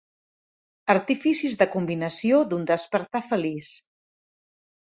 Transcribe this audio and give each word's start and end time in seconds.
Artificis 0.93 1.57
de 1.59 1.67
combinació 1.75 2.41
d'un 2.55 2.65
despertar 2.73 3.25
feliç. 3.29 3.71